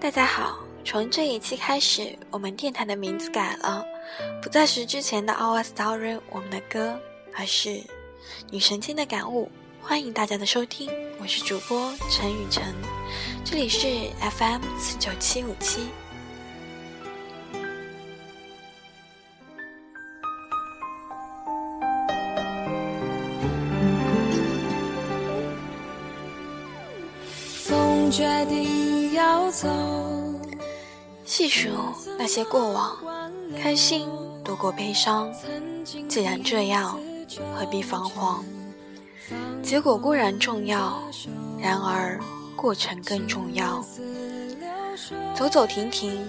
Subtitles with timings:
[0.00, 3.84] 大家好，从这一期开始，我们电台的名字改了，
[4.40, 6.98] 不再是之前的 Our Story 我们的歌，
[7.36, 7.82] 而是
[8.50, 9.50] 女神经的感悟。
[9.82, 10.90] 欢迎大家的收听，
[11.20, 12.74] 我是主播陈雨辰，
[13.44, 13.86] 这里是
[14.38, 15.86] FM 四九七五七。
[27.64, 28.89] 风决定
[29.20, 29.68] 要走。
[31.24, 31.68] 细数
[32.18, 32.96] 那些过往，
[33.60, 34.08] 开心
[34.44, 35.32] 多过悲伤。
[36.08, 36.98] 既然这样，
[37.54, 38.44] 何必彷徨？
[39.62, 41.00] 结果固然重要，
[41.58, 42.18] 然而
[42.56, 43.84] 过程更重要。
[45.34, 46.20] 走走停停，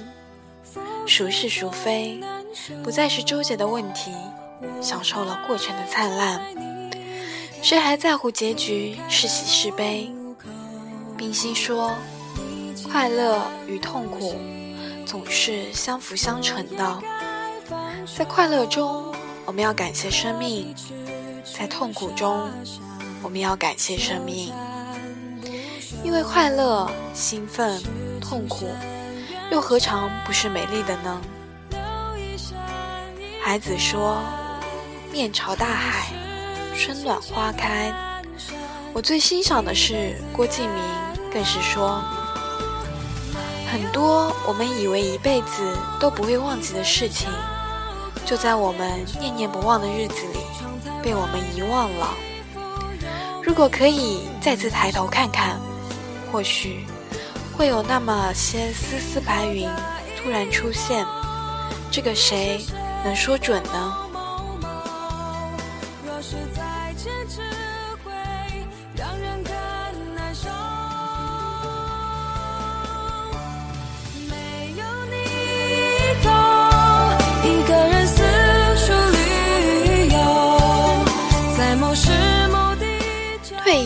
[1.08, 2.22] 孰是孰非，
[2.84, 4.12] 不再是纠结的问题。
[4.80, 6.40] 享受了过程的灿烂，
[7.64, 10.12] 谁还在乎结局是喜是悲？
[11.18, 11.96] 冰心说
[12.90, 14.36] ：“快乐与痛苦
[15.06, 17.02] 总是相辅相成的，
[18.18, 19.14] 在快乐中，
[19.46, 20.74] 我们要感谢生命；
[21.58, 22.50] 在痛苦中，
[23.22, 24.54] 我们要感谢生命，
[26.04, 27.82] 因为快乐、兴奋、
[28.20, 28.68] 痛苦，
[29.52, 31.22] 又何尝不是美丽的呢？”
[33.44, 34.18] 孩子说。
[35.14, 36.08] 面朝大海，
[36.74, 37.94] 春暖花开。
[38.94, 40.82] 我最欣赏的是郭敬明，
[41.34, 42.02] 更是说，
[43.72, 47.30] 很多我们以为一辈子都不会忘记的事情，
[48.26, 50.40] 就在我们念念不忘的日子里，
[51.02, 52.14] 被我们遗忘了。
[53.42, 55.58] 如果可以再次抬头看看，
[56.30, 56.86] 或许
[57.56, 59.70] 会有那么些丝丝白云
[60.18, 61.06] 突然出现。
[61.90, 62.60] 这个谁
[63.06, 63.96] 能说准呢？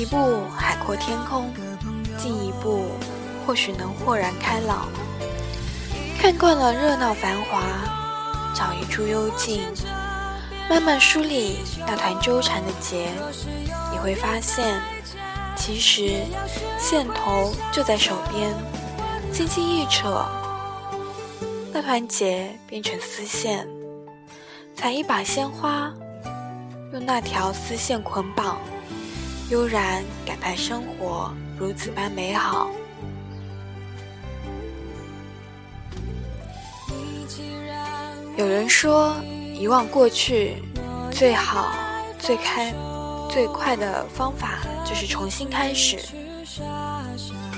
[0.05, 1.45] 一步，海阔天空；
[2.15, 2.91] 进一步，
[3.45, 4.87] 或许能豁然开朗。
[6.19, 7.63] 看惯了热闹繁华，
[8.53, 9.63] 找一处幽静，
[10.69, 11.57] 慢慢梳理
[11.87, 13.09] 那团纠缠的结，
[13.91, 14.79] 你会发现，
[15.57, 16.21] 其实
[16.77, 18.53] 线头就在手边，
[19.31, 20.23] 轻轻一扯，
[21.73, 23.67] 那团结变成丝线。
[24.75, 25.91] 采一把鲜花，
[26.93, 28.59] 用那条丝线捆绑。
[29.49, 32.71] 悠然感叹生活如此般美好。
[38.37, 39.15] 有人说，
[39.53, 40.63] 遗忘过去
[41.11, 41.75] 最好、
[42.17, 42.73] 最开、
[43.29, 45.99] 最快的方法就是重新开始。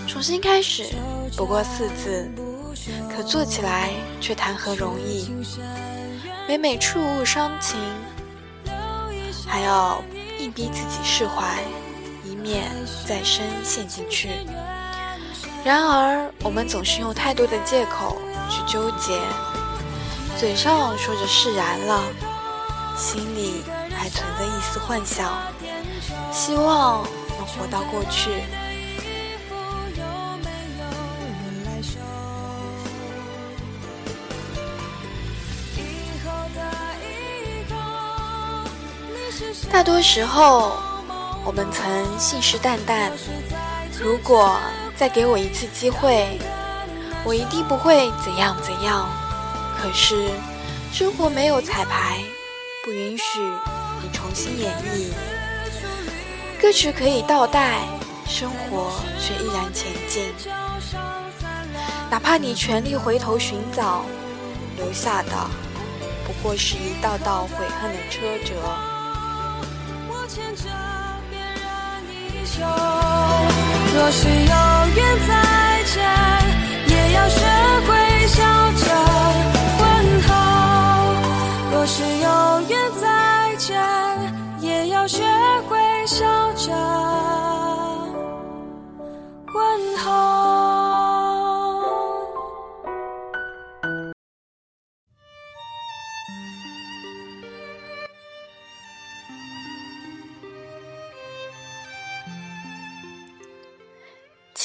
[0.07, 0.83] 重新开始
[1.37, 2.29] 不过四字，
[3.09, 5.31] 可做起来却谈何容易。
[6.47, 7.79] 每每触物伤情，
[9.47, 10.03] 还要。
[10.39, 11.59] 硬逼自己释怀，
[12.23, 12.71] 以免
[13.07, 14.29] 再深陷进去。
[15.63, 18.17] 然而，我们总是用太多的借口
[18.49, 19.19] 去纠结，
[20.37, 22.03] 嘴上说着释然了，
[22.95, 25.33] 心里还存着一丝幻想，
[26.31, 27.03] 希望
[27.37, 28.43] 能活到过去。
[39.71, 40.77] 大多时候，
[41.45, 41.85] 我们曾
[42.19, 43.11] 信誓旦旦，
[44.01, 44.57] 如果
[44.95, 46.39] 再给我一次机会，
[47.23, 49.07] 我一定不会怎样怎样。
[49.77, 50.29] 可是，
[50.91, 52.17] 生活没有彩排，
[52.83, 53.39] 不允许
[54.01, 55.11] 你重新演绎。
[56.59, 57.81] 歌曲可以倒带，
[58.27, 60.33] 生活却依然前进。
[62.09, 64.03] 哪怕你全力回头寻找，
[64.77, 65.31] 留下的
[66.25, 68.55] 不过是一道道悔恨的车辙。
[74.07, 74.35] 若是有
[74.95, 75.99] 缘再见，
[76.87, 77.41] 也要学
[77.85, 77.91] 会
[78.27, 78.39] 笑
[78.71, 78.85] 着
[79.81, 79.85] 问
[80.23, 80.29] 候。
[81.73, 82.71] 若是有缘
[83.01, 83.77] 再见，
[84.61, 85.21] 也要学
[85.67, 86.23] 会笑
[86.53, 87.36] 着。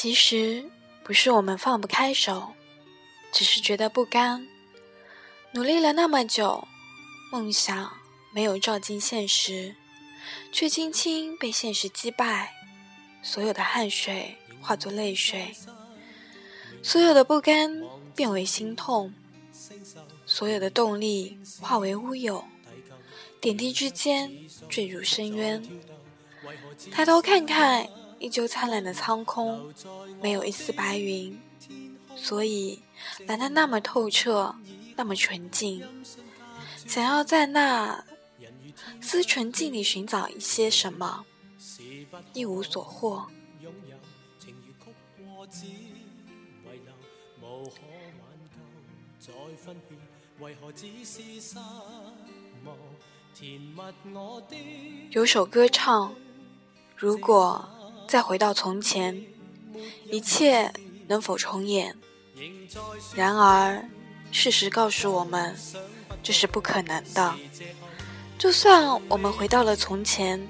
[0.03, 0.69] 其实
[1.05, 2.55] 不是我们放不开手，
[3.33, 4.49] 只是觉得不甘。
[5.53, 6.67] 努力了那么久，
[7.31, 7.89] 梦想
[8.33, 9.77] 没有照进现实，
[10.51, 12.53] 却轻轻被现实击败。
[13.23, 15.55] 所有的汗水化作泪水，
[16.83, 17.81] 所有的不甘
[18.17, 19.15] 变为心痛，
[20.27, 22.45] 所有的动力化为乌有，
[23.41, 24.29] 点滴之间
[24.69, 25.63] 坠入深渊。
[26.91, 27.87] 抬头看看，
[28.23, 29.75] 依旧灿烂的苍空，
[30.23, 31.37] 没有一丝白云，
[32.15, 32.81] 所以
[33.27, 34.55] 蓝得那么透彻，
[34.95, 35.83] 那么纯净。
[36.87, 38.05] 想要在那
[39.01, 41.25] 丝纯净里寻找一些什么，
[42.33, 43.27] 一无所获。
[55.11, 56.15] 有首歌唱：
[56.97, 57.69] 如果
[58.13, 59.25] 再回到从前，
[60.11, 60.71] 一切
[61.09, 61.97] 能否重演？
[63.15, 63.83] 然而，
[64.31, 65.57] 事实告诉我们，
[66.23, 67.35] 这是不可能的。
[68.39, 70.47] 就算我们回到了从前，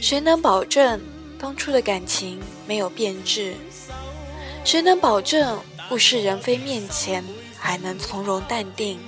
[0.00, 1.00] 谁能保证
[1.40, 3.56] 当初的感情没有变质？
[4.64, 5.60] 谁能保证
[5.90, 7.24] 物是人非面前？
[7.58, 9.00] 还能从容淡定，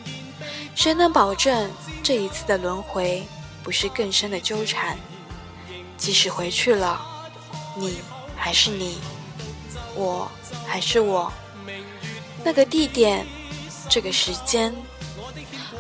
[0.75, 1.71] 谁能保证
[2.03, 3.25] 这一次的轮回
[3.63, 4.99] 不是更深的纠缠？
[5.97, 7.16] 即使回去了，
[7.77, 7.99] 你
[8.37, 8.99] 还是你，
[9.95, 10.29] 我
[10.67, 11.33] 还是我，
[12.43, 13.25] 那个地点，
[13.89, 14.75] 这个时间，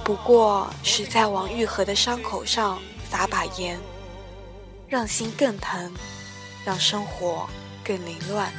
[0.04, 2.78] 不过是在往愈合的伤口上
[3.10, 3.80] 撒把盐，
[4.88, 5.92] 让心更疼，
[6.64, 7.48] 让生活
[7.82, 8.52] 更凌乱。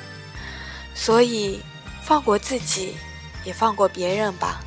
[0.94, 1.62] 所以，
[2.04, 2.96] 放过自己。
[3.46, 4.60] 也放过别人吧。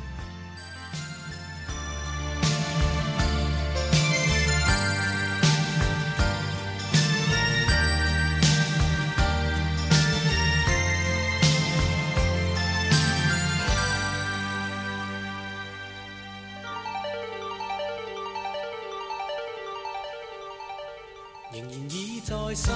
[22.51, 22.75] 在山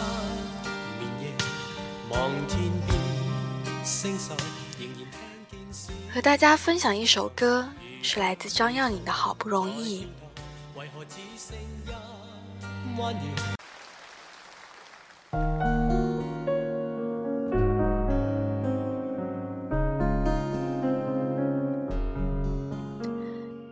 [0.98, 1.34] 眠夜，
[2.10, 2.98] 望天边
[3.84, 4.34] 星宿，
[4.80, 6.14] 仍然。
[6.14, 7.68] 和大家分享一首歌，
[8.02, 10.08] 是来自张靓颖的《好不容易》。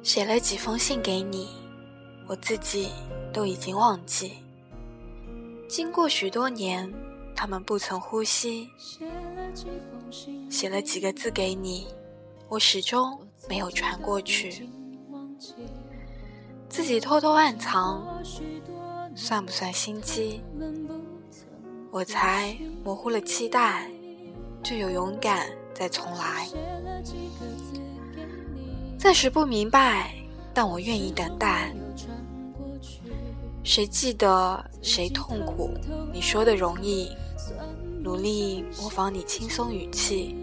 [0.03, 1.47] 写了几封信给你，
[2.27, 2.89] 我自己
[3.31, 4.42] 都已经忘记。
[5.73, 6.87] 经过许多年，
[7.35, 8.69] 他们不曾呼吸。
[10.47, 11.87] 写了几个字给你，
[12.47, 14.69] 我始终没有传过去。
[16.69, 18.05] 自己偷偷暗藏，
[19.15, 20.43] 算不算心机？
[21.89, 23.89] 我才模糊了期待，
[24.61, 26.47] 就有勇敢再重来。
[28.99, 30.13] 暂时不明白，
[30.53, 31.73] 但我愿意等待。
[33.63, 35.73] 谁记得谁痛苦？
[36.11, 37.15] 你说的容易，
[38.01, 40.35] 努力模仿你轻松语气。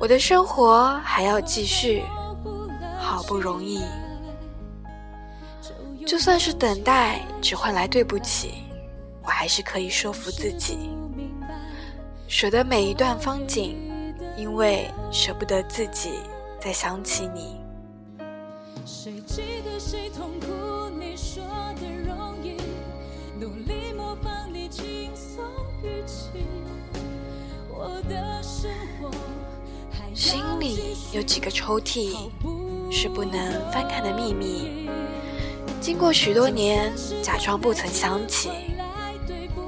[0.00, 2.04] 我的生活还要继续，
[2.98, 3.80] 好不容易，
[6.06, 8.62] 就算是等待只换来对不起，
[9.22, 10.78] 我还是可以说服自己，
[12.28, 13.76] 舍得每一段风景，
[14.36, 16.12] 因为舍不得自己
[16.60, 17.59] 再想起你。
[18.92, 20.90] 谁记得谁痛苦？
[20.98, 21.44] 你说
[21.80, 22.56] 的容易，
[23.38, 25.44] 努力模仿你轻松
[25.80, 26.44] 语气
[27.68, 28.68] 我的生
[29.00, 29.08] 活。
[30.12, 32.16] 心里有几个抽屉
[32.90, 34.88] 是不能翻看的秘密，
[35.80, 36.92] 经过许多年，
[37.22, 38.50] 假装不曾想起；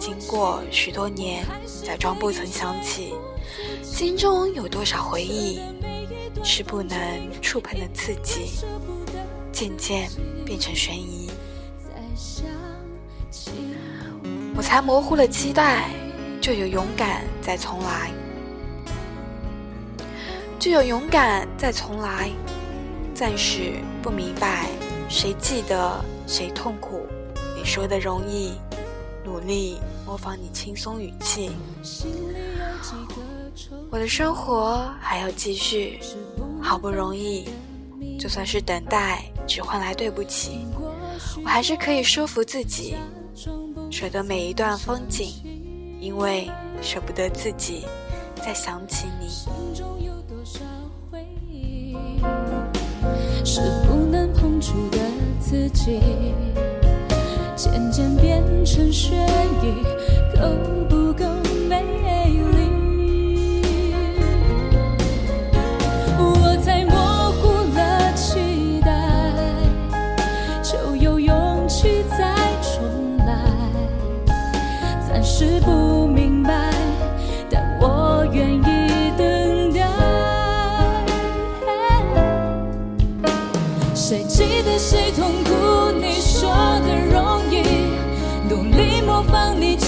[0.01, 1.47] 经过许多年，
[1.85, 3.15] 假装不曾想起。
[3.85, 5.61] 心中有多少回忆
[6.43, 6.99] 是不能
[7.41, 8.67] 触碰的刺激，
[9.53, 10.09] 渐渐
[10.45, 11.31] 变成悬疑。
[14.57, 15.91] 我才模糊了期待，
[16.41, 18.11] 就有勇敢再重来。
[20.59, 22.31] 就有勇敢再重来，
[23.15, 24.69] 暂时不明白，
[25.09, 27.07] 谁记得谁痛苦？
[27.57, 28.53] 你说的容易，
[29.25, 31.51] 努力模仿你轻松语气。
[33.91, 35.99] 我的生活还要继续，
[36.61, 37.49] 好不容易，
[38.19, 40.67] 就算是等待只换来对不起，
[41.45, 42.95] 我还是可以说服自己，
[43.91, 45.29] 舍得每一段风景，
[46.01, 47.85] 因为舍不得自己
[48.37, 49.29] 再想起你。
[53.45, 54.99] 是不能碰触的
[55.41, 56.01] 自己，
[57.57, 59.27] 渐渐变成悬
[59.63, 59.83] 疑，
[60.35, 60.49] 够
[60.89, 60.97] 不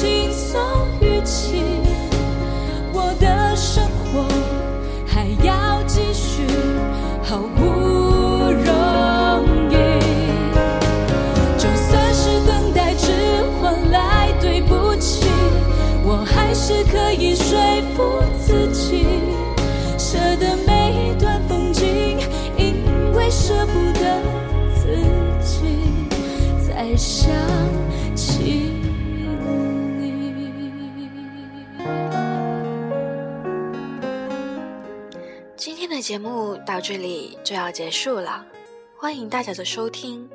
[0.05, 0.61] 轻松
[1.01, 1.65] 语气，
[2.93, 4.29] 我的生活
[5.07, 6.43] 还要继续，
[7.23, 7.63] 好不
[8.53, 9.75] 容易。
[11.57, 13.07] 就算是等待只
[13.59, 15.25] 换来对不起，
[16.05, 17.59] 我还是可以说
[17.97, 19.07] 服自己，
[19.97, 22.19] 舍得每一段风景，
[22.59, 22.77] 因
[23.15, 24.21] 为舍不得
[24.75, 24.85] 自
[25.43, 25.65] 己。
[26.69, 26.95] 在。
[26.95, 27.33] 想
[36.05, 38.45] 节目到这里就要结束了，
[38.95, 40.29] 欢迎大家的收听。